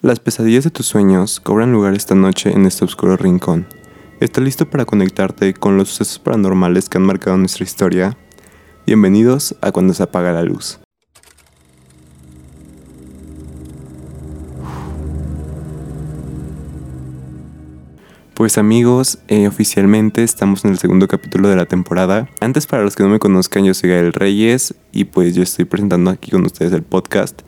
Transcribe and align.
Las 0.00 0.20
pesadillas 0.20 0.62
de 0.62 0.70
tus 0.70 0.86
sueños 0.86 1.40
cobran 1.40 1.72
lugar 1.72 1.94
esta 1.94 2.14
noche 2.14 2.52
en 2.52 2.66
este 2.66 2.84
oscuro 2.84 3.16
rincón. 3.16 3.66
¿Estás 4.20 4.44
listo 4.44 4.70
para 4.70 4.84
conectarte 4.84 5.54
con 5.54 5.76
los 5.76 5.88
sucesos 5.88 6.20
paranormales 6.20 6.88
que 6.88 6.98
han 6.98 7.04
marcado 7.04 7.36
nuestra 7.36 7.64
historia? 7.64 8.16
Bienvenidos 8.86 9.56
a 9.60 9.72
Cuando 9.72 9.92
se 9.94 10.04
apaga 10.04 10.30
la 10.32 10.44
luz. 10.44 10.78
Pues 18.34 18.56
amigos, 18.56 19.18
eh, 19.26 19.48
oficialmente 19.48 20.22
estamos 20.22 20.64
en 20.64 20.70
el 20.70 20.78
segundo 20.78 21.08
capítulo 21.08 21.48
de 21.48 21.56
la 21.56 21.66
temporada. 21.66 22.28
Antes 22.38 22.68
para 22.68 22.84
los 22.84 22.94
que 22.94 23.02
no 23.02 23.08
me 23.08 23.18
conozcan, 23.18 23.64
yo 23.64 23.74
soy 23.74 23.90
Gael 23.90 24.12
Reyes 24.12 24.76
y 24.92 25.06
pues 25.06 25.34
yo 25.34 25.42
estoy 25.42 25.64
presentando 25.64 26.12
aquí 26.12 26.30
con 26.30 26.46
ustedes 26.46 26.72
el 26.72 26.84
podcast. 26.84 27.42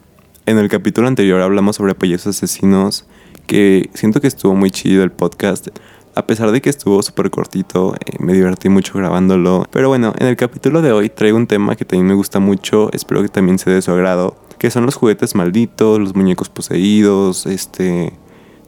En 0.50 0.58
el 0.58 0.68
capítulo 0.68 1.06
anterior 1.06 1.40
hablamos 1.42 1.76
sobre 1.76 1.94
payasos 1.94 2.36
asesinos, 2.36 3.06
que 3.46 3.88
siento 3.94 4.20
que 4.20 4.26
estuvo 4.26 4.52
muy 4.56 4.72
chido 4.72 5.04
el 5.04 5.12
podcast. 5.12 5.68
A 6.16 6.26
pesar 6.26 6.50
de 6.50 6.60
que 6.60 6.68
estuvo 6.68 7.00
súper 7.04 7.30
cortito, 7.30 7.94
eh, 7.94 8.16
me 8.18 8.32
divertí 8.32 8.68
mucho 8.68 8.98
grabándolo. 8.98 9.64
Pero 9.70 9.86
bueno, 9.86 10.12
en 10.18 10.26
el 10.26 10.34
capítulo 10.34 10.82
de 10.82 10.90
hoy 10.90 11.08
traigo 11.08 11.36
un 11.36 11.46
tema 11.46 11.76
que 11.76 11.84
también 11.84 12.08
me 12.08 12.14
gusta 12.14 12.40
mucho, 12.40 12.90
espero 12.92 13.22
que 13.22 13.28
también 13.28 13.60
sea 13.60 13.72
de 13.72 13.80
su 13.80 13.92
agrado, 13.92 14.34
que 14.58 14.72
son 14.72 14.86
los 14.86 14.96
juguetes 14.96 15.36
malditos, 15.36 16.00
los 16.00 16.16
muñecos 16.16 16.48
poseídos, 16.48 17.46
este... 17.46 18.12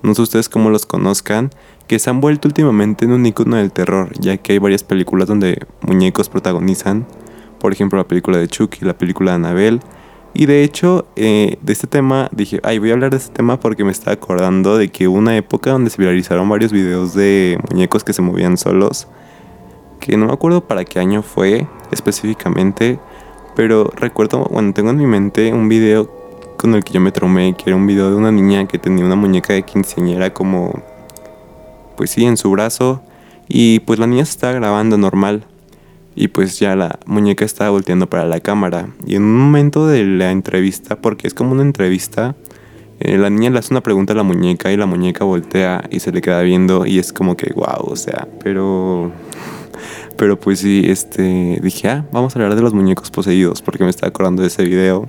No 0.05 0.15
sé 0.15 0.23
ustedes 0.23 0.49
cómo 0.49 0.71
los 0.71 0.87
conozcan, 0.87 1.51
que 1.89 1.99
se 1.99 2.11
han 2.11 2.21
vuelto 2.21 2.47
últimamente 2.47 3.07
en 3.07 3.13
un 3.13 3.27
icono 3.27 3.57
del 3.57 3.73
terror, 3.73 4.13
ya 4.21 4.37
que 4.37 4.53
hay 4.53 4.59
varias 4.61 4.85
películas 4.85 5.27
donde 5.27 5.67
muñecos 5.81 6.29
protagonizan. 6.29 7.09
Por 7.59 7.73
ejemplo, 7.73 7.99
la 7.99 8.07
película 8.07 8.39
de 8.39 8.47
Chucky, 8.47 8.85
la 8.85 8.97
película 8.97 9.33
de 9.33 9.35
Annabelle 9.35 9.81
y 10.35 10.47
de 10.47 10.65
hecho, 10.65 11.07
eh, 11.15 11.59
de 11.61 11.73
este 11.73 11.87
tema 11.87 12.29
dije, 12.33 12.59
ay, 12.63 12.79
voy 12.79 12.91
a 12.91 12.95
hablar 12.95 13.11
de 13.11 13.19
este 13.19 13.35
tema 13.35 13.61
porque 13.61 13.85
me 13.85 13.93
estaba 13.93 14.15
acordando 14.15 14.79
de 14.79 14.89
que 14.89 15.07
hubo 15.07 15.19
una 15.19 15.37
época 15.37 15.73
donde 15.73 15.91
se 15.91 16.01
viralizaron 16.01 16.49
varios 16.49 16.73
videos 16.73 17.15
de 17.15 17.59
muñecos 17.71 18.03
que 18.03 18.15
se 18.15 18.23
movían 18.23 18.57
solos. 18.57 19.09
Que 20.01 20.17
no 20.17 20.27
me 20.27 20.33
acuerdo 20.33 20.67
para 20.67 20.85
qué 20.85 20.99
año 20.99 21.23
fue 21.23 21.67
específicamente, 21.91 22.99
pero 23.55 23.93
recuerdo, 23.95 24.49
bueno, 24.51 24.73
tengo 24.73 24.91
en 24.91 24.97
mi 24.97 25.07
mente 25.07 25.53
un 25.53 25.69
video 25.69 26.11
con 26.57 26.75
el 26.75 26.83
que 26.83 26.95
yo 26.95 27.01
me 27.01 27.13
tromé, 27.13 27.55
que 27.55 27.65
era 27.67 27.77
un 27.77 27.87
video 27.87 28.09
de 28.09 28.17
una 28.17 28.33
niña 28.33 28.67
que 28.67 28.79
tenía 28.79 29.05
una 29.05 29.17
muñeca 29.17 29.53
de 29.53 29.65
quinceañera 29.65 30.33
como, 30.33 30.83
pues 31.97 32.11
sí, 32.11 32.25
en 32.25 32.39
su 32.39 32.51
brazo. 32.51 33.03
Y 33.49 33.81
pues 33.81 33.99
la 33.99 34.07
niña 34.07 34.25
se 34.25 34.31
estaba 34.31 34.55
grabando 34.55 34.97
normal 34.97 35.45
y 36.15 36.29
pues 36.29 36.59
ya 36.59 36.77
la 36.77 36.99
muñeca 37.07 37.45
estaba 37.45 37.71
volteando 37.71 38.09
para 38.09 38.25
la 38.25 38.41
cámara. 38.41 38.89
Y 39.07 39.17
en 39.17 39.23
un 39.23 39.39
momento 39.39 39.87
de 39.87 40.05
la 40.05 40.31
entrevista, 40.31 40.97
porque 41.01 41.27
es 41.27 41.35
como 41.35 41.53
una 41.53 41.63
entrevista, 41.63 42.35
eh, 43.01 43.19
la 43.19 43.31
niña 43.31 43.51
le 43.51 43.59
hace 43.59 43.73
una 43.73 43.83
pregunta 43.83 44.13
a 44.13 44.17
la 44.17 44.23
muñeca 44.23 44.71
y 44.71 44.77
la 44.77 44.87
muñeca 44.87 45.25
voltea 45.25 45.85
y 45.91 46.01
se 46.01 46.13
le 46.13 46.21
queda 46.21 46.43
viendo 46.43 46.87
y 46.87 46.99
es 46.99 47.13
como 47.13 47.37
que 47.37 47.53
wow, 47.55 47.87
o 47.87 47.97
sea, 47.97 48.29
pero... 48.43 49.13
Pero 50.19 50.39
pues 50.39 50.61
sí, 50.61 50.85
este, 50.87 51.59
dije, 51.63 51.89
ah, 51.89 52.07
vamos 52.13 52.37
a 52.37 52.39
hablar 52.39 52.55
de 52.55 52.63
los 52.63 52.75
muñecos 52.75 53.11
poseídos 53.11 53.63
porque 53.63 53.83
me 53.83 53.91
estaba 53.91 54.11
acordando 54.11 54.43
de 54.43 54.49
ese 54.49 54.63
video. 54.63 55.09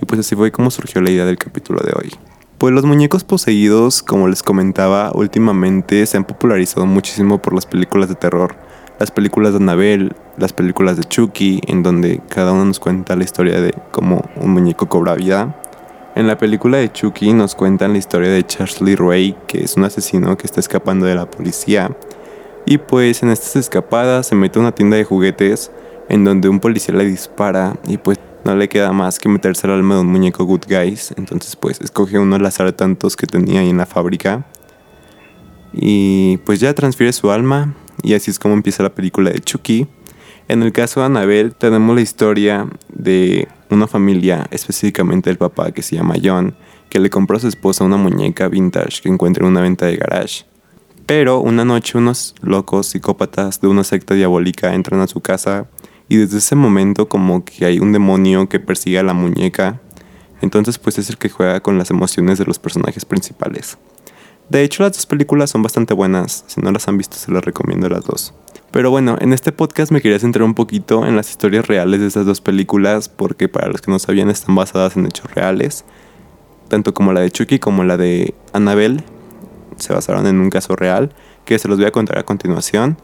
Y 0.00 0.04
pues 0.04 0.20
así 0.20 0.36
fue 0.36 0.52
como 0.52 0.70
surgió 0.70 1.00
la 1.00 1.10
idea 1.10 1.24
del 1.24 1.38
capítulo 1.38 1.80
de 1.80 1.92
hoy. 1.96 2.10
Pues 2.58 2.72
los 2.72 2.84
muñecos 2.84 3.24
poseídos, 3.24 4.02
como 4.02 4.28
les 4.28 4.42
comentaba, 4.42 5.10
últimamente 5.14 6.04
se 6.06 6.18
han 6.18 6.24
popularizado 6.24 6.86
muchísimo 6.86 7.40
por 7.40 7.54
las 7.54 7.66
películas 7.66 8.08
de 8.10 8.14
terror 8.14 8.54
las 8.98 9.10
películas 9.10 9.52
de 9.52 9.58
Annabelle, 9.58 10.12
las 10.36 10.52
películas 10.52 10.96
de 10.96 11.04
Chucky, 11.04 11.60
en 11.66 11.82
donde 11.82 12.20
cada 12.28 12.52
uno 12.52 12.66
nos 12.66 12.78
cuenta 12.78 13.16
la 13.16 13.24
historia 13.24 13.60
de 13.60 13.74
cómo 13.90 14.28
un 14.36 14.50
muñeco 14.50 14.88
cobra 14.88 15.14
vida. 15.14 15.60
En 16.14 16.26
la 16.28 16.38
película 16.38 16.78
de 16.78 16.92
Chucky 16.92 17.32
nos 17.32 17.54
cuentan 17.54 17.92
la 17.92 17.98
historia 17.98 18.30
de 18.30 18.46
Charles 18.46 18.80
Lee 18.80 18.94
Ray, 18.94 19.36
que 19.48 19.64
es 19.64 19.76
un 19.76 19.84
asesino 19.84 20.36
que 20.36 20.46
está 20.46 20.60
escapando 20.60 21.06
de 21.06 21.16
la 21.16 21.28
policía. 21.28 21.90
Y 22.66 22.78
pues 22.78 23.22
en 23.22 23.30
estas 23.30 23.56
escapadas 23.56 24.28
se 24.28 24.36
mete 24.36 24.58
a 24.58 24.62
una 24.62 24.72
tienda 24.72 24.96
de 24.96 25.04
juguetes 25.04 25.72
en 26.08 26.24
donde 26.24 26.48
un 26.48 26.60
policía 26.60 26.94
le 26.94 27.04
dispara 27.04 27.76
y 27.86 27.98
pues 27.98 28.18
no 28.44 28.54
le 28.54 28.68
queda 28.68 28.92
más 28.92 29.18
que 29.18 29.28
meterse 29.28 29.66
al 29.66 29.72
alma 29.72 29.96
de 29.96 30.02
un 30.02 30.06
muñeco 30.06 30.44
Good 30.44 30.66
Guys. 30.68 31.12
Entonces 31.16 31.56
pues 31.56 31.80
escoge 31.80 32.18
uno 32.18 32.36
al 32.36 32.46
azar 32.46 32.70
tantos 32.72 33.16
que 33.16 33.26
tenía 33.26 33.60
ahí 33.60 33.70
en 33.70 33.78
la 33.78 33.86
fábrica. 33.86 34.46
Y 35.72 36.36
pues 36.38 36.60
ya 36.60 36.72
transfiere 36.74 37.12
su 37.12 37.32
alma 37.32 37.74
y 38.04 38.14
así 38.14 38.30
es 38.30 38.38
como 38.38 38.54
empieza 38.54 38.82
la 38.82 38.94
película 38.94 39.30
de 39.30 39.40
Chucky. 39.40 39.88
En 40.46 40.62
el 40.62 40.72
caso 40.72 41.00
de 41.00 41.06
Annabelle 41.06 41.50
tenemos 41.50 41.96
la 41.96 42.02
historia 42.02 42.68
de 42.90 43.48
una 43.70 43.86
familia, 43.86 44.46
específicamente 44.50 45.30
el 45.30 45.38
papá 45.38 45.72
que 45.72 45.82
se 45.82 45.96
llama 45.96 46.16
John, 46.22 46.54
que 46.90 47.00
le 47.00 47.08
compró 47.08 47.38
a 47.38 47.40
su 47.40 47.48
esposa 47.48 47.82
una 47.82 47.96
muñeca 47.96 48.48
vintage 48.48 49.00
que 49.02 49.08
encuentra 49.08 49.44
en 49.44 49.50
una 49.50 49.62
venta 49.62 49.86
de 49.86 49.96
garage. 49.96 50.44
Pero 51.06 51.40
una 51.40 51.64
noche 51.64 51.96
unos 51.96 52.34
locos 52.42 52.88
psicópatas 52.88 53.60
de 53.60 53.68
una 53.68 53.84
secta 53.84 54.14
diabólica 54.14 54.74
entran 54.74 55.00
a 55.00 55.06
su 55.06 55.20
casa 55.20 55.66
y 56.08 56.16
desde 56.16 56.38
ese 56.38 56.56
momento 56.56 57.08
como 57.08 57.44
que 57.44 57.64
hay 57.64 57.78
un 57.78 57.92
demonio 57.92 58.48
que 58.48 58.60
persigue 58.60 58.98
a 58.98 59.02
la 59.02 59.14
muñeca. 59.14 59.80
Entonces 60.42 60.78
pues 60.78 60.98
es 60.98 61.08
el 61.08 61.16
que 61.16 61.30
juega 61.30 61.60
con 61.60 61.78
las 61.78 61.90
emociones 61.90 62.38
de 62.38 62.44
los 62.44 62.58
personajes 62.58 63.06
principales. 63.06 63.78
De 64.48 64.62
hecho, 64.62 64.82
las 64.82 64.92
dos 64.92 65.06
películas 65.06 65.50
son 65.50 65.62
bastante 65.62 65.94
buenas. 65.94 66.44
Si 66.46 66.60
no 66.60 66.70
las 66.70 66.86
han 66.86 66.98
visto, 66.98 67.16
se 67.16 67.32
las 67.32 67.44
recomiendo 67.44 67.88
las 67.88 68.04
dos. 68.04 68.34
Pero 68.70 68.90
bueno, 68.90 69.16
en 69.20 69.32
este 69.32 69.52
podcast 69.52 69.90
me 69.90 70.02
quería 70.02 70.18
centrar 70.18 70.42
un 70.42 70.54
poquito 70.54 71.06
en 71.06 71.16
las 71.16 71.30
historias 71.30 71.66
reales 71.66 72.00
de 72.00 72.08
estas 72.08 72.26
dos 72.26 72.40
películas, 72.40 73.08
porque 73.08 73.48
para 73.48 73.68
los 73.68 73.80
que 73.80 73.90
no 73.90 73.98
sabían, 73.98 74.28
están 74.30 74.54
basadas 74.54 74.96
en 74.96 75.06
hechos 75.06 75.32
reales. 75.32 75.84
Tanto 76.68 76.92
como 76.92 77.12
la 77.12 77.20
de 77.20 77.30
Chucky 77.30 77.58
como 77.58 77.84
la 77.84 77.96
de 77.96 78.34
Annabelle 78.52 79.02
se 79.76 79.92
basaron 79.92 80.26
en 80.26 80.40
un 80.40 80.50
caso 80.50 80.76
real, 80.76 81.14
que 81.44 81.58
se 81.58 81.68
los 81.68 81.78
voy 81.78 81.86
a 81.86 81.92
contar 81.92 82.18
a 82.18 82.24
continuación. 82.24 82.98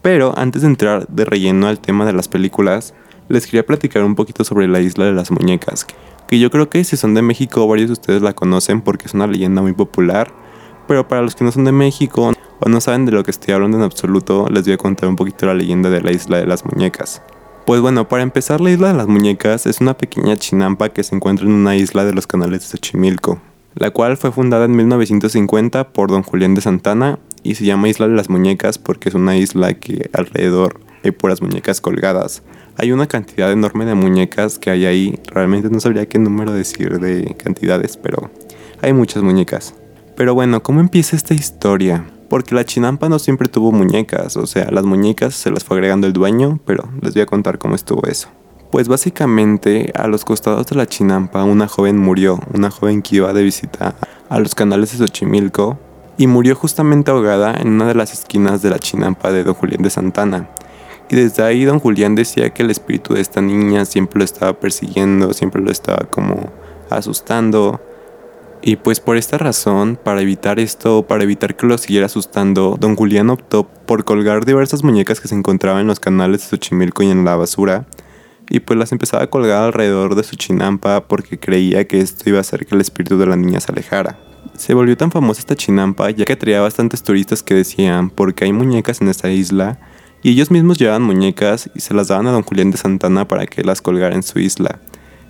Pero 0.00 0.36
antes 0.36 0.62
de 0.62 0.68
entrar 0.68 1.06
de 1.08 1.24
relleno 1.24 1.68
al 1.68 1.80
tema 1.80 2.06
de 2.06 2.12
las 2.12 2.28
películas, 2.28 2.94
les 3.28 3.46
quería 3.46 3.66
platicar 3.66 4.02
un 4.04 4.14
poquito 4.14 4.42
sobre 4.42 4.68
la 4.68 4.80
isla 4.80 5.04
de 5.04 5.12
las 5.12 5.30
muñecas, 5.30 5.86
que 6.28 6.38
yo 6.38 6.50
creo 6.50 6.68
que 6.70 6.82
si 6.84 6.96
son 6.96 7.14
de 7.14 7.22
México 7.22 7.66
varios 7.68 7.88
de 7.88 7.92
ustedes 7.92 8.22
la 8.22 8.32
conocen 8.32 8.80
porque 8.80 9.06
es 9.06 9.14
una 9.14 9.26
leyenda 9.26 9.62
muy 9.62 9.72
popular 9.74 10.32
pero 10.86 11.08
para 11.08 11.22
los 11.22 11.34
que 11.34 11.44
no 11.44 11.52
son 11.52 11.64
de 11.64 11.72
México 11.72 12.32
o 12.60 12.68
no 12.68 12.80
saben 12.80 13.06
de 13.06 13.12
lo 13.12 13.24
que 13.24 13.30
estoy 13.30 13.54
hablando 13.54 13.76
en 13.76 13.82
absoluto, 13.82 14.46
les 14.50 14.64
voy 14.64 14.74
a 14.74 14.78
contar 14.78 15.08
un 15.08 15.16
poquito 15.16 15.46
la 15.46 15.54
leyenda 15.54 15.90
de 15.90 16.00
la 16.00 16.12
isla 16.12 16.38
de 16.38 16.46
las 16.46 16.64
muñecas. 16.64 17.22
Pues 17.66 17.80
bueno, 17.80 18.08
para 18.08 18.24
empezar, 18.24 18.60
la 18.60 18.70
isla 18.70 18.88
de 18.88 18.94
las 18.94 19.06
muñecas 19.06 19.66
es 19.66 19.80
una 19.80 19.96
pequeña 19.96 20.36
chinampa 20.36 20.88
que 20.88 21.04
se 21.04 21.14
encuentra 21.14 21.46
en 21.46 21.52
una 21.52 21.76
isla 21.76 22.04
de 22.04 22.12
los 22.12 22.26
canales 22.26 22.60
de 22.60 22.66
Xochimilco, 22.66 23.40
la 23.74 23.90
cual 23.90 24.16
fue 24.16 24.32
fundada 24.32 24.64
en 24.64 24.74
1950 24.74 25.92
por 25.92 26.10
don 26.10 26.22
Julián 26.22 26.54
de 26.54 26.60
Santana 26.60 27.18
y 27.44 27.54
se 27.54 27.64
llama 27.64 27.88
Isla 27.88 28.08
de 28.08 28.16
las 28.16 28.28
Muñecas 28.28 28.78
porque 28.78 29.08
es 29.08 29.14
una 29.14 29.36
isla 29.36 29.74
que 29.74 30.10
alrededor 30.12 30.80
hay 31.04 31.12
puras 31.12 31.42
muñecas 31.42 31.80
colgadas. 31.80 32.42
Hay 32.76 32.90
una 32.90 33.06
cantidad 33.06 33.52
enorme 33.52 33.84
de 33.84 33.94
muñecas 33.94 34.58
que 34.58 34.70
hay 34.70 34.86
ahí, 34.86 35.18
realmente 35.26 35.68
no 35.68 35.78
sabría 35.78 36.06
qué 36.06 36.18
número 36.18 36.52
decir 36.52 36.98
de 37.00 37.34
cantidades, 37.36 37.96
pero 37.96 38.30
hay 38.80 38.92
muchas 38.92 39.22
muñecas. 39.22 39.74
Pero 40.16 40.34
bueno, 40.34 40.62
¿cómo 40.62 40.80
empieza 40.80 41.16
esta 41.16 41.34
historia? 41.34 42.04
Porque 42.28 42.54
la 42.54 42.64
chinampa 42.64 43.08
no 43.08 43.18
siempre 43.18 43.48
tuvo 43.48 43.72
muñecas, 43.72 44.36
o 44.36 44.46
sea, 44.46 44.70
las 44.70 44.84
muñecas 44.84 45.34
se 45.34 45.50
las 45.50 45.64
fue 45.64 45.76
agregando 45.76 46.06
el 46.06 46.12
dueño, 46.12 46.60
pero 46.66 46.88
les 47.00 47.14
voy 47.14 47.22
a 47.22 47.26
contar 47.26 47.58
cómo 47.58 47.74
estuvo 47.74 48.06
eso. 48.06 48.28
Pues 48.70 48.88
básicamente 48.88 49.92
a 49.94 50.06
los 50.06 50.24
costados 50.24 50.66
de 50.66 50.76
la 50.76 50.86
chinampa 50.86 51.44
una 51.44 51.68
joven 51.68 51.98
murió, 51.98 52.40
una 52.54 52.70
joven 52.70 53.02
que 53.02 53.16
iba 53.16 53.32
de 53.32 53.42
visita 53.42 53.94
a 54.28 54.38
los 54.38 54.54
canales 54.54 54.92
de 54.92 54.98
Xochimilco 54.98 55.78
y 56.16 56.26
murió 56.26 56.54
justamente 56.54 57.10
ahogada 57.10 57.54
en 57.54 57.68
una 57.68 57.86
de 57.86 57.94
las 57.94 58.12
esquinas 58.12 58.62
de 58.62 58.70
la 58.70 58.78
chinampa 58.78 59.30
de 59.30 59.44
don 59.44 59.54
Julián 59.54 59.82
de 59.82 59.90
Santana. 59.90 60.48
Y 61.10 61.16
desde 61.16 61.42
ahí 61.42 61.64
don 61.64 61.80
Julián 61.80 62.14
decía 62.14 62.50
que 62.50 62.62
el 62.62 62.70
espíritu 62.70 63.14
de 63.14 63.20
esta 63.20 63.42
niña 63.42 63.84
siempre 63.84 64.18
lo 64.18 64.24
estaba 64.24 64.54
persiguiendo, 64.54 65.34
siempre 65.34 65.60
lo 65.60 65.70
estaba 65.70 66.06
como 66.08 66.50
asustando, 66.88 67.80
y 68.62 68.76
pues 68.76 69.00
por 69.00 69.16
esta 69.16 69.38
razón, 69.38 69.98
para 70.02 70.22
evitar 70.22 70.60
esto, 70.60 71.06
para 71.06 71.24
evitar 71.24 71.56
que 71.56 71.66
lo 71.66 71.76
siguiera 71.78 72.06
asustando, 72.06 72.76
don 72.78 72.94
Julián 72.96 73.30
optó 73.30 73.68
por 73.68 74.04
colgar 74.04 74.44
diversas 74.44 74.84
muñecas 74.84 75.20
que 75.20 75.28
se 75.28 75.34
encontraban 75.34 75.82
en 75.82 75.86
los 75.88 76.00
canales 76.00 76.42
de 76.42 76.48
Xochimilco 76.48 77.02
y 77.02 77.10
en 77.10 77.24
la 77.24 77.36
basura, 77.36 77.86
y 78.48 78.60
pues 78.60 78.78
las 78.78 78.92
empezaba 78.92 79.24
a 79.24 79.30
colgar 79.30 79.64
alrededor 79.64 80.14
de 80.14 80.22
su 80.22 80.36
chinampa 80.36 81.08
porque 81.08 81.38
creía 81.38 81.86
que 81.88 82.00
esto 82.00 82.28
iba 82.28 82.38
a 82.38 82.42
hacer 82.42 82.66
que 82.66 82.74
el 82.74 82.80
espíritu 82.80 83.18
de 83.18 83.26
la 83.26 83.36
niña 83.36 83.60
se 83.60 83.72
alejara. 83.72 84.18
Se 84.54 84.74
volvió 84.74 84.96
tan 84.96 85.10
famosa 85.10 85.40
esta 85.40 85.56
chinampa 85.56 86.10
ya 86.10 86.24
que 86.24 86.34
atraía 86.34 86.60
bastantes 86.60 87.02
turistas 87.02 87.42
que 87.42 87.54
decían 87.54 88.10
porque 88.10 88.44
hay 88.44 88.52
muñecas 88.52 89.00
en 89.00 89.08
esta 89.08 89.30
isla 89.30 89.78
y 90.22 90.30
ellos 90.30 90.50
mismos 90.50 90.78
llevaban 90.78 91.02
muñecas 91.02 91.70
y 91.74 91.80
se 91.80 91.94
las 91.94 92.08
daban 92.08 92.26
a 92.26 92.32
don 92.32 92.42
Julián 92.42 92.70
de 92.70 92.76
Santana 92.76 93.26
para 93.26 93.46
que 93.46 93.64
las 93.64 93.82
colgara 93.82 94.14
en 94.14 94.22
su 94.22 94.38
isla. 94.38 94.80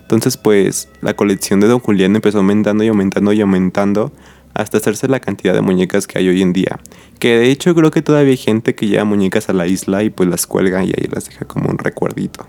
Entonces 0.03 0.37
pues 0.37 0.87
la 1.01 1.15
colección 1.15 1.59
de 1.59 1.67
Don 1.67 1.79
Julián 1.79 2.15
empezó 2.15 2.37
aumentando 2.37 2.83
y 2.83 2.87
aumentando 2.87 3.33
y 3.33 3.41
aumentando 3.41 4.11
hasta 4.53 4.77
hacerse 4.77 5.07
la 5.07 5.19
cantidad 5.19 5.53
de 5.53 5.61
muñecas 5.61 6.07
que 6.07 6.19
hay 6.19 6.29
hoy 6.29 6.41
en 6.41 6.53
día. 6.53 6.79
Que 7.19 7.37
de 7.37 7.49
hecho 7.49 7.73
creo 7.73 7.91
que 7.91 8.01
todavía 8.01 8.31
hay 8.31 8.37
gente 8.37 8.75
que 8.75 8.87
lleva 8.87 9.03
muñecas 9.03 9.49
a 9.49 9.53
la 9.53 9.67
isla 9.67 10.03
y 10.03 10.09
pues 10.09 10.29
las 10.29 10.45
cuelga 10.47 10.83
y 10.83 10.89
ahí 10.89 11.07
las 11.11 11.25
deja 11.25 11.45
como 11.45 11.69
un 11.69 11.77
recuerdito. 11.77 12.45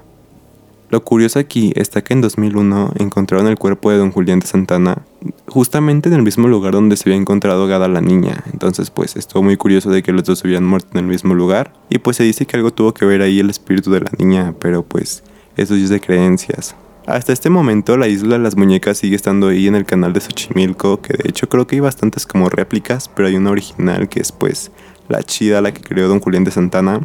Lo 0.91 1.03
curioso 1.03 1.39
aquí 1.39 1.73
está 1.75 2.05
que 2.05 2.12
en 2.12 2.21
2001 2.21 2.93
encontraron 3.01 3.49
el 3.49 3.59
cuerpo 3.59 3.91
de 3.91 3.99
don 3.99 4.12
Julián 4.12 4.39
de 4.39 4.47
Santana 4.47 5.03
justamente 5.49 6.09
en 6.09 6.15
el 6.15 6.23
mismo 6.23 6.47
lugar 6.47 6.75
donde 6.75 6.97
se 6.97 7.09
había 7.09 7.21
encontrado 7.21 7.67
Gada 7.67 7.89
la 7.89 8.00
niña. 8.00 8.45
Entonces 8.53 8.91
pues 8.91 9.17
estuvo 9.17 9.43
muy 9.43 9.57
curioso 9.57 9.91
de 9.91 10.03
que 10.03 10.12
los 10.12 10.25
dos 10.25 10.45
habían 10.45 10.65
muerto 10.65 10.91
en 10.93 10.99
el 10.99 11.07
mismo 11.07 11.35
lugar. 11.35 11.73
Y 11.89 11.99
pues 11.99 12.19
se 12.19 12.25
dice 12.25 12.47
que 12.47 12.57
algo 12.57 12.71
tuvo 12.71 12.93
que 12.95 13.07
ver 13.07 13.23
ahí 13.23 13.41
el 13.41 13.50
espíritu 13.50 13.91
de 13.91 14.00
la 14.00 14.11
niña, 14.19 14.55
pero 14.61 14.85
pues 14.85 15.25
eso 15.57 15.75
es 15.75 15.89
de 15.89 16.00
creencias. 16.00 16.77
Hasta 17.06 17.35
este 17.35 17.51
momento 17.51 17.99
la 17.99 18.09
isla 18.09 18.39
de 18.39 18.43
las 18.43 18.56
muñecas 18.56 18.97
sigue 18.97 19.15
estando 19.15 19.49
ahí 19.49 19.69
en 19.69 19.75
el 19.75 19.85
canal 19.85 20.15
de 20.15 20.23
Xochimilco, 20.23 21.03
que 21.03 21.12
de 21.12 21.29
hecho 21.29 21.51
creo 21.51 21.67
que 21.67 21.77
hay 21.77 21.81
bastantes 21.81 22.25
como 22.25 22.49
réplicas, 22.49 23.11
pero 23.15 23.29
hay 23.29 23.37
una 23.37 23.51
original 23.51 24.09
que 24.09 24.21
es 24.21 24.33
pues 24.33 24.71
la 25.09 25.23
chida, 25.23 25.61
la 25.61 25.75
que 25.75 25.83
creó 25.83 26.09
don 26.09 26.21
Julián 26.21 26.45
de 26.45 26.51
Santana. 26.51 27.01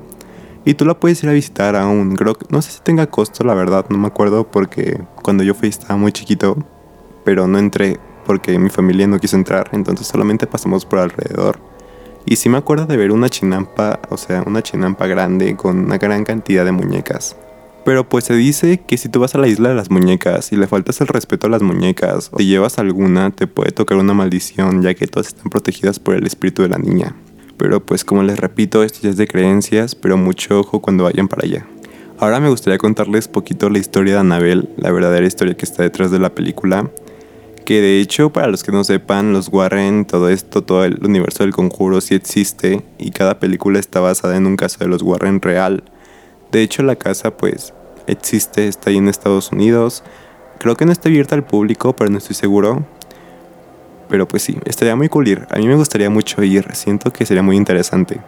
Y 0.64 0.76
tú 0.76 0.86
la 0.86 0.98
puedes 0.98 1.22
ir 1.24 1.30
a 1.30 1.34
visitar 1.34 1.76
aún. 1.76 2.16
Creo 2.16 2.36
que, 2.36 2.46
no 2.50 2.62
sé 2.62 2.72
si 2.72 2.80
tenga 2.80 3.08
costo, 3.08 3.44
la 3.44 3.54
verdad, 3.54 3.88
no 3.90 3.98
me 3.98 4.08
acuerdo 4.08 4.50
porque 4.50 5.02
cuando 5.22 5.44
yo 5.44 5.54
fui 5.54 5.68
estaba 5.68 5.98
muy 5.98 6.14
chiquito, 6.14 6.58
pero 7.26 7.48
no 7.48 7.60
entré 7.60 8.00
porque 8.26 8.58
mi 8.58 8.70
familia 8.70 9.06
no 9.06 9.20
quiso 9.20 9.36
entrar, 9.36 9.70
entonces 9.74 10.08
solamente 10.08 10.48
pasamos 10.48 10.86
por 10.86 11.00
alrededor. 11.00 11.60
Y 12.26 12.38
sí 12.38 12.48
me 12.48 12.58
acuerdo 12.58 12.86
de 12.86 12.96
ver 12.96 13.12
una 13.12 13.28
chinampa, 13.28 14.00
o 14.10 14.16
sea, 14.16 14.44
una 14.46 14.62
chinampa 14.62 15.08
grande 15.08 15.58
con 15.58 15.78
una 15.78 15.98
gran 15.98 16.24
cantidad 16.24 16.64
de 16.64 16.72
muñecas. 16.72 17.36
Pero 17.90 18.08
pues 18.08 18.26
se 18.26 18.36
dice 18.36 18.82
que 18.86 18.98
si 18.98 19.10
tú 19.10 19.20
vas 19.20 19.34
a 19.34 19.40
la 19.40 19.48
isla 19.48 19.70
de 19.70 19.74
las 19.74 19.90
muñecas 19.90 20.52
y 20.52 20.56
le 20.58 20.68
faltas 20.68 21.02
el 21.02 21.08
respeto 21.08 21.48
a 21.48 21.50
las 21.50 21.64
muñecas 21.64 22.30
o 22.32 22.38
te 22.38 22.46
llevas 22.46 22.78
alguna, 22.78 23.32
te 23.32 23.48
puede 23.48 23.72
tocar 23.72 23.98
una 23.98 24.14
maldición 24.14 24.84
ya 24.84 24.94
que 24.94 25.08
todas 25.08 25.30
están 25.30 25.50
protegidas 25.50 25.98
por 25.98 26.14
el 26.14 26.28
espíritu 26.28 26.62
de 26.62 26.70
la 26.70 26.78
niña. 26.78 27.16
Pero 27.58 27.84
pues 27.84 28.06
como 28.06 28.22
les 28.22 28.38
repito, 28.38 28.84
esto 28.84 29.00
ya 29.02 29.10
es 29.10 29.18
de 29.18 29.28
creencias, 29.28 29.96
pero 29.96 30.18
mucho 30.18 30.60
ojo 30.60 30.84
cuando 30.84 31.06
vayan 31.06 31.28
para 31.28 31.46
allá. 31.46 31.66
Ahora 32.20 32.40
me 32.40 32.50
gustaría 32.50 32.78
contarles 32.78 33.28
poquito 33.28 33.72
la 33.72 33.80
historia 33.80 34.14
de 34.14 34.20
Annabelle, 34.20 34.70
la 34.78 34.92
verdadera 34.92 35.26
historia 35.26 35.58
que 35.58 35.66
está 35.66 35.82
detrás 35.82 36.12
de 36.12 36.20
la 36.20 36.36
película. 36.36 36.92
Que 37.66 37.82
de 37.82 38.02
hecho, 38.02 38.32
para 38.32 38.50
los 38.50 38.62
que 38.62 38.72
no 38.72 38.84
sepan, 38.84 39.34
los 39.34 39.50
Warren, 39.52 40.06
todo 40.06 40.30
esto, 40.30 40.62
todo 40.62 40.86
el 40.86 41.04
universo 41.04 41.42
del 41.42 41.54
conjuro 41.54 42.02
sí 42.02 42.14
existe 42.14 42.84
y 43.00 43.10
cada 43.10 43.40
película 43.40 43.80
está 43.80 44.00
basada 44.00 44.38
en 44.38 44.46
un 44.46 44.58
caso 44.58 44.78
de 44.78 44.88
los 44.88 45.02
Warren 45.02 45.42
real. 45.42 45.84
De 46.52 46.62
hecho, 46.62 46.84
la 46.84 46.96
casa 46.96 47.36
pues 47.36 47.74
existe, 48.10 48.68
está 48.68 48.90
ahí 48.90 48.98
en 48.98 49.08
Estados 49.08 49.52
Unidos. 49.52 50.04
Creo 50.60 50.76
que 50.76 50.86
no 50.86 50.92
está 50.92 51.10
abierta 51.10 51.36
al 51.36 51.44
público, 51.44 51.96
pero 51.96 52.10
no 52.10 52.18
estoy 52.18 52.36
seguro. 52.36 52.86
Pero 54.10 54.28
pues 54.28 54.44
sí, 54.44 54.58
estaría 54.66 54.96
muy 54.96 55.08
cool 55.08 55.28
ir. 55.28 55.48
A 55.52 55.58
mí 55.58 55.68
me 55.68 55.76
gustaría 55.76 56.10
mucho 56.10 56.44
ir. 56.44 56.76
Siento 56.76 57.14
que 57.14 57.26
sería 57.26 57.44
muy 57.44 57.56
interesante. 57.56 58.20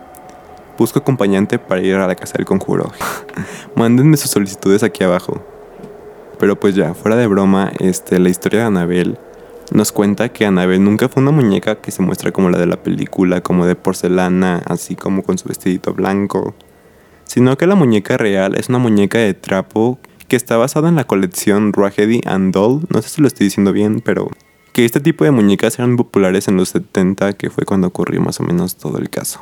Busco 0.78 1.00
acompañante 1.00 1.60
para 1.60 1.82
ir 1.82 1.96
a 1.96 2.08
la 2.08 2.16
casa 2.16 2.34
del 2.38 2.46
conjuro. 2.46 2.92
Mándenme 3.76 4.18
sus 4.18 4.32
solicitudes 4.32 4.84
aquí 4.84 5.04
abajo. 5.04 5.42
Pero 6.40 6.60
pues 6.60 6.76
ya, 6.76 6.94
fuera 6.94 7.18
de 7.18 7.28
broma, 7.28 7.72
este, 7.80 8.20
la 8.20 8.30
historia 8.30 8.62
de 8.62 8.66
Anabel 8.68 9.20
nos 9.72 9.92
cuenta 9.92 10.30
que 10.30 10.46
Anabel 10.46 10.84
nunca 10.84 11.08
fue 11.08 11.24
una 11.24 11.32
muñeca 11.32 11.76
que 11.76 11.92
se 11.92 12.02
muestra 12.02 12.32
como 12.32 12.50
la 12.50 12.58
de 12.58 12.66
la 12.66 12.84
película, 12.84 13.42
como 13.42 13.66
de 13.66 13.76
porcelana, 13.76 14.62
así 14.66 14.96
como 14.96 15.24
con 15.24 15.38
su 15.38 15.48
vestidito 15.48 15.94
blanco. 15.94 16.56
Sino 17.32 17.58
que 17.58 17.66
la 17.66 17.76
muñeca 17.76 18.18
real 18.18 18.56
es 18.58 18.68
una 18.68 18.78
muñeca 18.78 19.18
de 19.18 19.34
trapo 19.34 20.00
que 20.28 20.36
está 20.36 20.58
basada 20.58 20.90
en 20.90 20.96
la 20.96 21.06
colección 21.06 21.72
Raggedy 21.72 22.20
and 22.26 22.54
Doll. 22.54 22.82
No 22.90 23.02
sé 23.02 23.08
si 23.08 23.22
lo 23.22 23.28
estoy 23.30 23.46
diciendo 23.46 23.72
bien, 23.72 24.02
pero 24.02 24.30
que 24.74 24.84
este 24.84 25.00
tipo 25.00 25.24
de 25.24 25.32
muñecas 25.32 25.80
eran 25.80 25.96
populares 25.96 26.50
en 26.50 26.58
los 26.58 26.68
70, 26.68 27.32
que 27.38 27.50
fue 27.50 27.64
cuando 27.64 27.88
ocurrió 27.88 28.20
más 28.20 28.42
o 28.42 28.44
menos 28.44 28.76
todo 28.76 28.98
el 28.98 29.10
caso. 29.10 29.40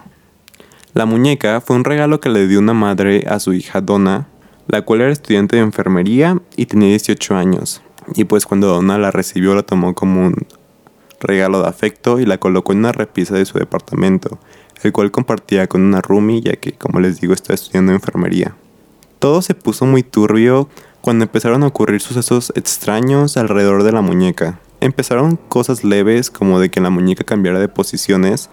La 0.94 1.08
muñeca 1.08 1.62
fue 1.62 1.78
un 1.78 1.84
regalo 1.84 2.20
que 2.20 2.30
le 2.30 2.48
dio 2.48 2.60
una 2.60 2.76
madre 2.76 3.26
a 3.28 3.40
su 3.40 3.54
hija 3.54 3.82
Donna, 3.82 4.28
la 4.68 4.84
cual 4.84 5.02
era 5.02 5.12
estudiante 5.12 5.56
de 5.56 5.64
enfermería 5.64 6.40
y 6.56 6.68
tenía 6.68 6.90
18 6.90 7.36
años. 7.36 7.82
Y 8.14 8.26
pues 8.26 8.46
cuando 8.46 8.68
Donna 8.68 9.00
la 9.00 9.10
recibió 9.10 9.56
la 9.56 9.64
tomó 9.64 9.96
como 9.96 10.28
un 10.28 10.36
regalo 11.20 11.64
de 11.64 11.70
afecto 11.70 12.20
y 12.20 12.28
la 12.28 12.38
colocó 12.38 12.72
en 12.72 12.80
una 12.80 12.92
repisa 12.92 13.34
de 13.34 13.46
su 13.46 13.58
departamento, 13.58 14.38
el 14.84 14.92
cual 14.92 15.12
compartía 15.12 15.68
con 15.68 15.82
una 15.82 16.02
roomie 16.02 16.42
ya 16.42 16.54
que, 16.54 16.74
como 16.74 17.00
les 17.00 17.20
digo, 17.22 17.34
estaba 17.34 17.56
estudiando 17.56 17.92
enfermería. 17.92 18.56
Todo 19.20 19.42
se 19.42 19.54
puso 19.54 19.86
muy 19.86 20.04
turbio 20.04 20.70
cuando 21.02 21.24
empezaron 21.24 21.64
a 21.64 21.68
ocurrir 21.68 22.02
sucesos 22.02 22.54
extraños 22.56 23.38
alrededor 23.38 23.84
de 23.84 23.92
la 23.92 24.02
muñeca. 24.02 24.60
Empezaron 24.82 25.36
cosas 25.36 25.84
leves 25.84 26.30
como 26.30 26.60
de 26.60 26.70
que 26.70 26.82
la 26.82 26.90
muñeca 26.90 27.24
cambiara 27.24 27.60
de 27.60 27.68
posiciones, 27.68 28.50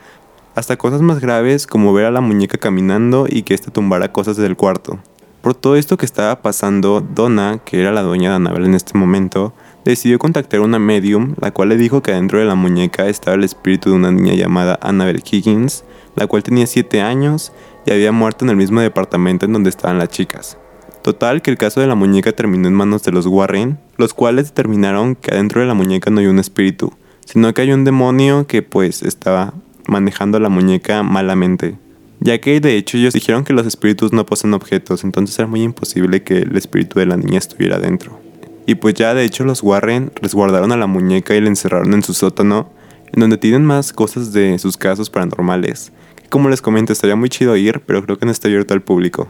hasta 0.56 0.76
cosas 0.76 1.02
más 1.02 1.20
graves 1.20 1.66
como 1.66 1.92
ver 1.92 2.06
a 2.06 2.10
la 2.10 2.20
muñeca 2.20 2.58
caminando 2.58 3.26
y 3.28 3.42
que 3.42 3.54
ésta 3.54 3.70
tumbara 3.70 4.12
cosas 4.12 4.36
del 4.36 4.56
cuarto. 4.56 4.98
Por 5.42 5.54
todo 5.54 5.76
esto 5.76 5.96
que 5.96 6.06
estaba 6.06 6.42
pasando, 6.42 7.00
Donna, 7.00 7.60
que 7.64 7.80
era 7.80 7.92
la 7.92 8.02
dueña 8.02 8.30
de 8.30 8.36
Annabelle 8.36 8.66
en 8.66 8.74
este 8.74 8.98
momento, 8.98 9.52
decidió 9.84 10.18
contactar 10.18 10.58
a 10.58 10.64
una 10.64 10.80
medium, 10.80 11.36
la 11.40 11.52
cual 11.52 11.68
le 11.68 11.76
dijo 11.76 12.02
que 12.02 12.10
dentro 12.10 12.40
de 12.40 12.46
la 12.46 12.56
muñeca 12.56 13.06
estaba 13.06 13.36
el 13.36 13.44
espíritu 13.44 13.90
de 13.90 13.94
una 13.96 14.10
niña 14.10 14.34
llamada 14.34 14.76
Annabelle 14.82 15.22
Higgins, 15.30 15.84
la 16.16 16.26
cual 16.26 16.42
tenía 16.42 16.66
7 16.66 17.00
años 17.00 17.52
y 17.86 17.92
había 17.92 18.12
muerto 18.12 18.44
en 18.44 18.50
el 18.50 18.56
mismo 18.56 18.80
departamento 18.80 19.46
en 19.46 19.52
donde 19.52 19.70
estaban 19.70 19.98
las 19.98 20.08
chicas. 20.08 20.58
Total 21.02 21.40
que 21.40 21.52
el 21.52 21.58
caso 21.58 21.80
de 21.80 21.86
la 21.86 21.94
muñeca 21.94 22.32
terminó 22.32 22.66
en 22.66 22.74
manos 22.74 23.04
de 23.04 23.12
los 23.12 23.26
Warren, 23.26 23.78
los 23.96 24.12
cuales 24.12 24.46
determinaron 24.46 25.14
que 25.14 25.30
adentro 25.30 25.60
de 25.60 25.68
la 25.68 25.74
muñeca 25.74 26.10
no 26.10 26.18
hay 26.18 26.26
un 26.26 26.40
espíritu, 26.40 26.92
sino 27.24 27.54
que 27.54 27.62
hay 27.62 27.72
un 27.72 27.84
demonio 27.84 28.46
que 28.48 28.62
pues 28.62 29.02
estaba 29.02 29.54
manejando 29.86 30.40
la 30.40 30.48
muñeca 30.48 31.04
malamente. 31.04 31.78
Ya 32.18 32.40
que 32.40 32.58
de 32.60 32.76
hecho 32.76 32.96
ellos 32.96 33.14
dijeron 33.14 33.44
que 33.44 33.52
los 33.52 33.66
espíritus 33.66 34.12
no 34.12 34.26
poseen 34.26 34.54
objetos, 34.54 35.04
entonces 35.04 35.38
era 35.38 35.46
muy 35.46 35.62
imposible 35.62 36.22
que 36.22 36.38
el 36.38 36.56
espíritu 36.56 36.98
de 36.98 37.06
la 37.06 37.16
niña 37.16 37.38
estuviera 37.38 37.78
dentro. 37.78 38.18
Y 38.66 38.74
pues 38.74 38.94
ya 38.94 39.14
de 39.14 39.24
hecho 39.24 39.44
los 39.44 39.62
Warren 39.62 40.10
resguardaron 40.20 40.72
a 40.72 40.76
la 40.76 40.88
muñeca 40.88 41.36
y 41.36 41.40
la 41.40 41.48
encerraron 41.48 41.94
en 41.94 42.02
su 42.02 42.14
sótano, 42.14 42.68
en 43.12 43.20
donde 43.20 43.38
tienen 43.38 43.64
más 43.64 43.92
cosas 43.92 44.32
de 44.32 44.58
sus 44.58 44.76
casos 44.76 45.08
paranormales. 45.08 45.92
Como 46.28 46.48
les 46.48 46.62
comento, 46.62 46.92
estaría 46.92 47.16
muy 47.16 47.28
chido 47.28 47.56
ir, 47.56 47.80
pero 47.86 48.02
creo 48.04 48.18
que 48.18 48.26
no 48.26 48.32
está 48.32 48.48
abierto 48.48 48.74
al 48.74 48.82
público. 48.82 49.28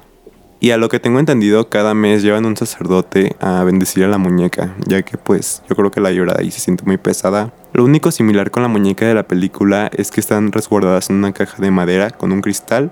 Y 0.59 0.71
a 0.71 0.79
lo 0.79 0.89
que 0.89 1.01
tengo 1.01 1.19
entendido, 1.19 1.69
cada 1.69 1.93
mes 1.93 2.23
llevan 2.23 2.47
un 2.47 2.57
sacerdote 2.57 3.37
a 3.41 3.63
bendecir 3.63 4.05
a 4.05 4.09
la 4.09 4.17
muñeca, 4.17 4.75
ya 4.87 5.03
que 5.03 5.19
pues 5.19 5.63
yo 5.69 5.77
creo 5.77 5.91
que 5.91 6.01
la 6.01 6.13
llorada 6.13 6.41
ahí 6.41 6.51
se 6.51 6.61
siente 6.61 6.85
muy 6.85 6.97
pesada. 6.97 7.53
Lo 7.75 7.85
único 7.85 8.11
similar 8.11 8.51
con 8.51 8.63
la 8.63 8.69
muñeca 8.69 9.07
de 9.07 9.15
la 9.15 9.29
película 9.29 9.91
es 9.95 10.11
que 10.11 10.21
están 10.21 10.53
resguardadas 10.53 11.11
en 11.11 11.17
una 11.17 11.33
caja 11.33 11.61
de 11.61 11.71
madera 11.71 12.11
con 12.11 12.33
un 12.33 12.41
cristal 12.41 12.91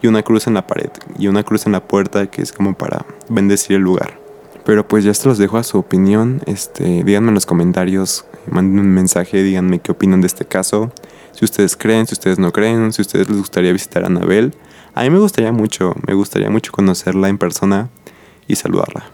y 0.00 0.06
una 0.06 0.22
cruz 0.22 0.46
en 0.46 0.54
la 0.54 0.66
pared 0.66 0.90
y 1.18 1.28
una 1.28 1.42
cruz 1.42 1.66
en 1.66 1.72
la 1.72 1.86
puerta 1.86 2.26
que 2.28 2.40
es 2.40 2.52
como 2.52 2.74
para 2.74 3.04
bendecir 3.28 3.76
el 3.76 3.82
lugar. 3.82 4.18
Pero 4.64 4.88
pues 4.88 5.04
ya 5.04 5.10
esto 5.10 5.28
los 5.28 5.38
dejo 5.38 5.58
a 5.58 5.64
su 5.64 5.78
opinión. 5.78 6.40
Este, 6.46 7.04
díganme 7.04 7.28
en 7.28 7.34
los 7.34 7.46
comentarios, 7.46 8.24
manden 8.50 8.78
un 8.78 8.88
mensaje, 8.88 9.42
díganme 9.42 9.80
qué 9.80 9.92
opinan 9.92 10.22
de 10.22 10.28
este 10.28 10.46
caso. 10.46 10.92
Si 11.32 11.44
ustedes 11.44 11.76
creen, 11.76 12.06
si 12.06 12.14
ustedes 12.14 12.38
no 12.38 12.52
creen, 12.52 12.92
si 12.92 13.02
ustedes 13.02 13.28
les 13.28 13.38
gustaría 13.38 13.72
visitar 13.72 14.04
a 14.04 14.06
Anabel. 14.06 14.54
A 14.94 15.02
mí 15.02 15.10
me 15.10 15.18
gustaría 15.18 15.52
mucho, 15.52 15.94
me 16.06 16.14
gustaría 16.14 16.50
mucho 16.50 16.72
conocerla 16.72 17.28
en 17.28 17.38
persona 17.38 17.90
y 18.46 18.56
saludarla. 18.56 19.04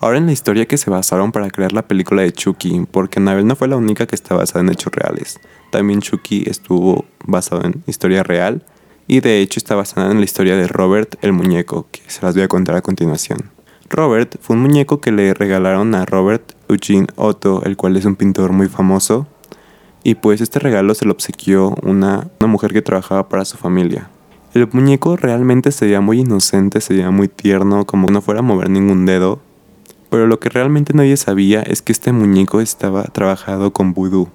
Ahora 0.00 0.18
en 0.18 0.26
la 0.26 0.32
historia 0.32 0.66
que 0.66 0.78
se 0.78 0.90
basaron 0.90 1.30
para 1.30 1.48
crear 1.48 1.72
la 1.72 1.86
película 1.86 2.22
de 2.22 2.32
Chucky, 2.32 2.86
porque 2.90 3.20
Annabelle 3.20 3.46
no 3.46 3.54
fue 3.54 3.68
la 3.68 3.76
única 3.76 4.06
que 4.06 4.16
está 4.16 4.34
basada 4.34 4.60
en 4.60 4.70
hechos 4.70 4.92
reales. 4.92 5.38
También 5.70 6.00
Chucky 6.00 6.42
estuvo 6.46 7.04
basado 7.24 7.64
en 7.64 7.84
historia 7.86 8.22
real 8.22 8.64
y 9.06 9.20
de 9.20 9.40
hecho 9.40 9.60
está 9.60 9.74
basada 9.74 10.10
en 10.10 10.18
la 10.18 10.24
historia 10.24 10.56
de 10.56 10.66
Robert 10.66 11.14
el 11.22 11.32
muñeco, 11.32 11.86
que 11.92 12.02
se 12.08 12.20
las 12.22 12.34
voy 12.34 12.42
a 12.42 12.48
contar 12.48 12.74
a 12.74 12.82
continuación. 12.82 13.50
Robert 13.88 14.36
fue 14.40 14.56
un 14.56 14.62
muñeco 14.62 15.00
que 15.00 15.12
le 15.12 15.34
regalaron 15.34 15.94
a 15.94 16.04
Robert 16.04 16.52
Eugene 16.68 17.06
Otto, 17.14 17.62
el 17.64 17.76
cual 17.76 17.96
es 17.96 18.04
un 18.04 18.16
pintor 18.16 18.50
muy 18.50 18.68
famoso, 18.68 19.28
y 20.04 20.16
pues 20.16 20.40
este 20.40 20.58
regalo 20.58 20.94
se 20.94 21.04
lo 21.04 21.12
obsequió 21.12 21.74
una, 21.82 22.28
una 22.40 22.46
mujer 22.48 22.72
que 22.72 22.82
trabajaba 22.82 23.28
para 23.28 23.44
su 23.44 23.56
familia. 23.56 24.08
El 24.54 24.68
muñeco 24.70 25.16
realmente 25.16 25.72
se 25.72 25.86
veía 25.86 26.00
muy 26.00 26.20
inocente, 26.20 26.80
se 26.80 26.94
veía 26.94 27.10
muy 27.10 27.28
tierno, 27.28 27.86
como 27.86 28.10
no 28.10 28.20
fuera 28.20 28.40
a 28.40 28.42
mover 28.42 28.68
ningún 28.68 29.06
dedo. 29.06 29.40
Pero 30.10 30.26
lo 30.26 30.40
que 30.40 30.50
realmente 30.50 30.92
nadie 30.92 31.16
sabía 31.16 31.62
es 31.62 31.80
que 31.80 31.92
este 31.92 32.12
muñeco 32.12 32.60
estaba 32.60 33.04
trabajado 33.04 33.72
con 33.72 33.94
vudú. 33.94 34.28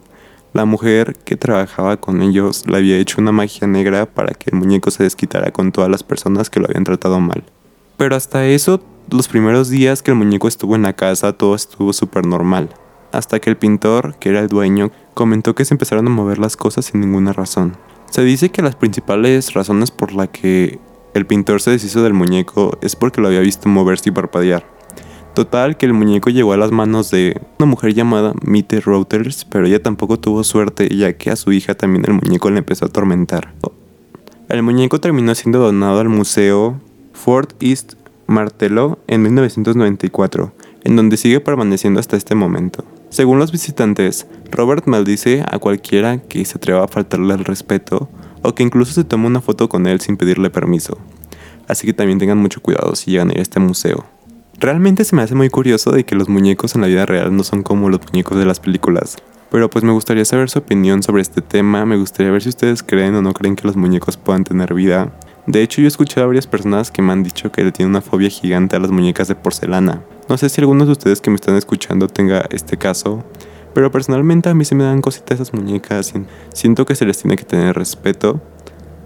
La 0.53 0.65
mujer 0.65 1.15
que 1.23 1.35
trabajaba 1.35 1.97
con 1.97 2.23
ellos 2.23 2.63
le 2.65 2.77
había 2.77 2.97
hecho 2.97 3.21
una 3.21 3.31
magia 3.31 3.67
negra 3.67 4.07
para 4.07 4.33
que 4.33 4.49
el 4.49 4.57
muñeco 4.57 4.89
se 4.89 5.03
desquitara 5.03 5.51
con 5.51 5.71
todas 5.71 5.91
las 5.91 6.01
personas 6.01 6.49
que 6.49 6.59
lo 6.59 6.65
habían 6.65 6.83
tratado 6.83 7.19
mal. 7.19 7.43
Pero 7.97 8.15
hasta 8.15 8.47
eso, 8.47 8.81
los 9.11 9.27
primeros 9.27 9.69
días 9.69 10.01
que 10.01 10.09
el 10.09 10.17
muñeco 10.17 10.47
estuvo 10.47 10.75
en 10.75 10.81
la 10.81 10.93
casa, 10.93 11.33
todo 11.33 11.53
estuvo 11.53 11.93
súper 11.93 12.25
normal. 12.25 12.69
Hasta 13.11 13.39
que 13.39 13.51
el 13.51 13.57
pintor, 13.57 14.15
que 14.19 14.29
era 14.29 14.39
el 14.39 14.47
dueño, 14.47 14.91
comentó 15.17 15.55
que 15.55 15.65
se 15.65 15.73
empezaron 15.73 16.05
a 16.05 16.11
mover 16.11 16.37
las 16.37 16.55
cosas 16.55 16.85
sin 16.85 17.01
ninguna 17.01 17.33
razón. 17.33 17.75
Se 18.11 18.23
dice 18.23 18.51
que 18.51 18.61
las 18.61 18.75
principales 18.75 19.55
razones 19.55 19.89
por 19.89 20.13
las 20.13 20.29
que 20.29 20.77
el 21.15 21.25
pintor 21.25 21.59
se 21.59 21.71
deshizo 21.71 22.03
del 22.03 22.13
muñeco 22.13 22.77
es 22.81 22.95
porque 22.95 23.19
lo 23.19 23.27
había 23.27 23.39
visto 23.39 23.67
moverse 23.67 24.09
y 24.09 24.11
parpadear. 24.13 24.63
Total 25.33 25.75
que 25.75 25.87
el 25.87 25.93
muñeco 25.93 26.29
llegó 26.29 26.53
a 26.53 26.57
las 26.57 26.71
manos 26.71 27.09
de 27.09 27.41
una 27.57 27.65
mujer 27.65 27.95
llamada 27.95 28.33
Mite 28.43 28.79
Routers, 28.79 29.43
pero 29.45 29.65
ella 29.65 29.81
tampoco 29.81 30.19
tuvo 30.19 30.43
suerte 30.43 30.87
ya 30.95 31.13
que 31.13 31.31
a 31.31 31.35
su 31.35 31.51
hija 31.51 31.73
también 31.73 32.05
el 32.05 32.13
muñeco 32.13 32.51
le 32.51 32.59
empezó 32.59 32.85
a 32.85 32.89
atormentar. 32.89 33.55
El 34.49 34.61
muñeco 34.61 34.99
terminó 34.99 35.33
siendo 35.33 35.57
donado 35.57 35.99
al 35.99 36.09
museo 36.09 36.79
Fort 37.13 37.55
East 37.59 37.93
Martello 38.27 38.99
en 39.07 39.23
1994, 39.23 40.53
en 40.83 40.95
donde 40.95 41.17
sigue 41.17 41.39
permaneciendo 41.39 41.99
hasta 41.99 42.17
este 42.17 42.35
momento. 42.35 42.85
Según 43.09 43.39
los 43.39 43.51
visitantes, 43.51 44.27
Robert 44.51 44.85
maldice 44.85 45.43
a 45.49 45.59
cualquiera 45.59 46.19
que 46.19 46.43
se 46.43 46.57
atreva 46.57 46.83
a 46.83 46.87
faltarle 46.87 47.33
al 47.33 47.45
respeto 47.45 48.09
o 48.41 48.53
que 48.53 48.63
incluso 48.63 48.93
se 48.93 49.03
tome 49.03 49.27
una 49.27 49.41
foto 49.41 49.69
con 49.69 49.87
él 49.87 50.01
sin 50.01 50.17
pedirle 50.17 50.49
permiso. 50.49 50.97
Así 51.67 51.87
que 51.87 51.93
también 51.93 52.19
tengan 52.19 52.37
mucho 52.37 52.61
cuidado 52.61 52.95
si 52.95 53.11
llegan 53.11 53.29
a 53.29 53.33
ir 53.33 53.39
a 53.39 53.41
este 53.41 53.59
museo. 53.59 54.05
Realmente 54.59 55.03
se 55.03 55.15
me 55.15 55.21
hace 55.21 55.35
muy 55.35 55.49
curioso 55.49 55.91
de 55.91 56.03
que 56.03 56.15
los 56.15 56.29
muñecos 56.29 56.75
en 56.75 56.81
la 56.81 56.87
vida 56.87 57.05
real 57.05 57.35
no 57.35 57.43
son 57.43 57.63
como 57.63 57.89
los 57.89 58.01
muñecos 58.11 58.37
de 58.37 58.45
las 58.45 58.59
películas. 58.59 59.17
Pero 59.51 59.69
pues 59.69 59.83
me 59.83 59.93
gustaría 59.93 60.25
saber 60.25 60.49
su 60.49 60.59
opinión 60.59 61.03
sobre 61.03 61.21
este 61.21 61.41
tema, 61.41 61.85
me 61.85 61.97
gustaría 61.97 62.31
ver 62.31 62.41
si 62.41 62.49
ustedes 62.49 62.83
creen 62.83 63.15
o 63.15 63.21
no 63.21 63.33
creen 63.33 63.55
que 63.55 63.67
los 63.67 63.77
muñecos 63.77 64.17
puedan 64.17 64.43
tener 64.43 64.73
vida. 64.73 65.13
De 65.47 65.63
hecho 65.63 65.81
yo 65.81 65.85
he 65.85 65.87
escuchado 65.87 66.25
a 66.25 66.27
varias 66.27 66.45
personas 66.45 66.91
que 66.91 67.01
me 67.01 67.13
han 67.13 67.23
dicho 67.23 67.53
que 67.53 67.63
le 67.63 67.71
tienen 67.71 67.91
una 67.91 68.01
fobia 68.01 68.29
gigante 68.29 68.75
a 68.75 68.79
las 68.79 68.91
muñecas 68.91 69.29
de 69.29 69.35
porcelana. 69.35 70.03
No 70.27 70.37
sé 70.37 70.49
si 70.49 70.59
algunos 70.59 70.87
de 70.87 70.91
ustedes 70.91 71.21
que 71.21 71.29
me 71.29 71.37
están 71.37 71.55
escuchando 71.55 72.07
tenga 72.07 72.45
este 72.49 72.75
caso, 72.75 73.23
pero 73.73 73.89
personalmente 73.89 74.49
a 74.49 74.53
mí 74.53 74.65
se 74.65 74.75
me 74.75 74.83
dan 74.83 74.99
cositas 75.01 75.39
esas 75.39 75.53
muñecas. 75.53 76.13
Siento 76.53 76.85
que 76.85 76.95
se 76.95 77.05
les 77.05 77.17
tiene 77.19 77.37
que 77.37 77.45
tener 77.45 77.77
respeto. 77.77 78.41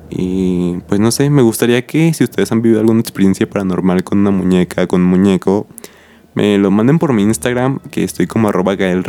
Y 0.09 0.77
pues 0.87 0.99
no 0.99 1.11
sé, 1.11 1.29
me 1.29 1.43
gustaría 1.43 1.85
que 1.85 2.11
si 2.15 2.23
ustedes 2.23 2.51
han 2.51 2.63
vivido 2.63 2.81
alguna 2.81 3.01
experiencia 3.01 3.47
paranormal 3.47 4.03
con 4.03 4.17
una 4.17 4.31
muñeca, 4.31 4.87
con 4.87 5.01
un 5.01 5.07
muñeco, 5.07 5.67
me 6.33 6.57
lo 6.57 6.71
manden 6.71 6.97
por 6.97 7.13
mi 7.13 7.21
Instagram, 7.21 7.79
que 7.91 8.03
estoy 8.03 8.25
como 8.25 8.49
arroba 8.49 8.75
Gael 8.75 9.03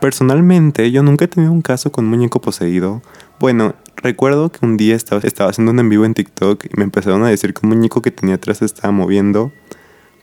Personalmente, 0.00 0.90
yo 0.90 1.02
nunca 1.02 1.26
he 1.26 1.28
tenido 1.28 1.52
un 1.52 1.60
caso 1.60 1.92
con 1.92 2.06
muñeco 2.06 2.40
poseído. 2.40 3.02
Bueno, 3.38 3.74
recuerdo 3.96 4.50
que 4.50 4.64
un 4.64 4.78
día 4.78 4.96
estaba, 4.96 5.20
estaba 5.22 5.50
haciendo 5.50 5.72
un 5.72 5.78
en 5.78 5.90
vivo 5.90 6.06
en 6.06 6.14
TikTok 6.14 6.64
y 6.64 6.76
me 6.78 6.84
empezaron 6.84 7.22
a 7.22 7.28
decir 7.28 7.52
que 7.52 7.60
un 7.64 7.74
muñeco 7.74 8.00
que 8.00 8.10
tenía 8.10 8.36
atrás 8.36 8.58
se 8.58 8.64
estaba 8.64 8.92
moviendo. 8.92 9.52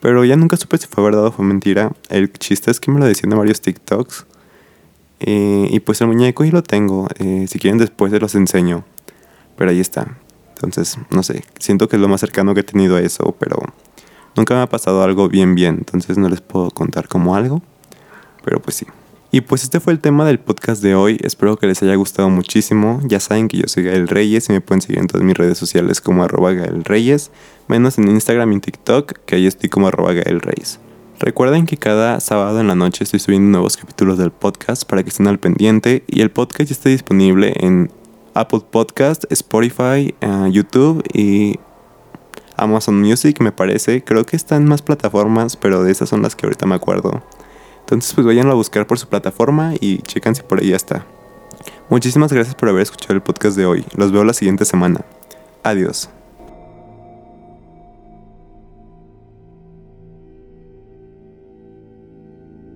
Pero 0.02 0.26
ya 0.26 0.36
nunca 0.36 0.58
supe 0.58 0.80
si 0.80 0.88
fue 0.88 1.04
verdad 1.04 1.26
o 1.26 1.32
fue 1.32 1.46
mentira. 1.46 1.92
El 2.10 2.32
chiste 2.34 2.72
es 2.72 2.80
que 2.80 2.92
me 2.92 3.00
lo 3.00 3.06
decían 3.06 3.32
en 3.32 3.38
varios 3.38 3.62
TikToks. 3.62 4.26
Eh, 5.20 5.68
y 5.72 5.80
pues 5.80 6.02
el 6.02 6.08
muñeco 6.08 6.44
y 6.44 6.50
lo 6.50 6.64
tengo. 6.64 7.08
Eh, 7.20 7.46
si 7.48 7.60
quieren 7.60 7.78
después 7.78 8.12
se 8.12 8.20
los 8.20 8.34
enseño. 8.34 8.84
Pero 9.58 9.70
ahí 9.70 9.80
está. 9.80 10.18
Entonces, 10.56 10.98
no 11.12 11.22
sé. 11.22 11.44
Siento 11.60 11.88
que 11.88 11.98
es 11.98 12.02
lo 12.02 12.08
más 12.08 12.22
cercano 12.22 12.56
que 12.56 12.62
he 12.62 12.64
tenido 12.64 12.96
a 12.96 13.02
eso. 13.02 13.36
Pero 13.40 13.62
nunca 14.36 14.56
me 14.56 14.62
ha 14.62 14.70
pasado 14.70 15.04
algo 15.04 15.30
bien 15.30 15.54
bien. 15.54 15.76
Entonces 15.78 16.18
no 16.18 16.30
les 16.30 16.42
puedo 16.42 16.72
contar 16.72 17.08
como 17.08 17.36
algo. 17.36 17.62
Pero 18.44 18.60
pues 18.60 18.76
sí. 18.76 18.88
Y 19.30 19.42
pues 19.42 19.64
este 19.64 19.82
fue 19.82 19.92
el 19.92 20.00
tema 20.00 20.26
del 20.26 20.40
podcast 20.40 20.82
de 20.82 20.96
hoy. 20.96 21.18
Espero 21.22 21.58
que 21.58 21.68
les 21.68 21.84
haya 21.84 21.96
gustado 21.96 22.30
muchísimo. 22.30 23.02
Ya 23.04 23.20
saben 23.20 23.50
que 23.50 23.58
yo 23.58 23.64
soy 23.68 23.84
Gael 23.84 24.08
Reyes 24.08 24.48
y 24.50 24.54
me 24.54 24.62
pueden 24.62 24.82
seguir 24.82 25.00
en 25.00 25.08
todas 25.08 25.26
mis 25.26 25.36
redes 25.36 25.58
sociales 25.58 26.00
como 26.00 26.24
arroba 26.24 26.54
Gael 26.54 26.86
Reyes, 26.86 27.32
menos 27.68 27.98
en 27.98 28.08
Instagram 28.08 28.54
y 28.54 28.60
TikTok, 28.62 29.14
que 29.26 29.36
ahí 29.36 29.46
estoy 29.46 29.70
como 29.70 29.90
arroba 29.90 30.14
Gael 30.14 30.40
Reyes. 30.40 30.80
Recuerden 31.20 31.66
que 31.66 31.78
cada 31.78 32.20
sábado 32.22 32.62
en 32.62 32.68
la 32.68 32.76
noche 32.76 33.04
estoy 33.04 33.20
subiendo 33.20 33.50
nuevos 33.50 33.76
capítulos 33.76 34.18
del 34.18 34.32
podcast 34.32 34.86
para 34.86 35.04
que 35.04 35.10
estén 35.10 35.28
al 35.28 35.40
pendiente 35.40 36.04
y 36.08 36.22
el 36.22 36.32
podcast 36.32 36.72
está 36.72 36.90
disponible 36.90 37.54
en 37.60 37.92
Apple 38.34 38.62
Podcast, 38.70 39.26
Spotify, 39.30 40.16
eh, 40.22 40.50
YouTube 40.52 41.04
y 41.12 41.60
Amazon 42.56 43.02
Music 43.02 43.42
me 43.42 43.52
parece. 43.52 44.04
Creo 44.04 44.26
que 44.26 44.36
están 44.36 44.66
más 44.66 44.82
plataformas, 44.82 45.58
pero 45.58 45.84
de 45.84 45.92
esas 45.92 46.08
son 46.08 46.22
las 46.22 46.36
que 46.36 46.46
ahorita 46.46 46.66
me 46.66 46.76
acuerdo. 46.76 47.24
Entonces 47.88 48.14
pues 48.14 48.28
vayan 48.28 48.50
a 48.50 48.54
buscar 48.54 48.86
por 48.86 49.00
su 49.00 49.08
plataforma 49.08 49.74
y 49.80 50.00
checan 50.00 50.36
si 50.36 50.44
por 50.44 50.60
ahí 50.60 50.74
está. 50.74 51.06
Muchísimas 51.90 52.34
gracias 52.34 52.54
por 52.54 52.68
haber 52.68 52.82
escuchado 52.82 53.14
el 53.14 53.22
podcast 53.22 53.56
de 53.56 53.66
hoy. 53.66 53.86
Los 53.96 54.12
veo 54.12 54.26
la 54.26 54.34
siguiente 54.34 54.66
semana. 54.66 55.06
Adiós. 55.64 56.10